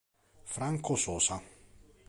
Franco 0.53 0.95
Sosa 0.95 1.37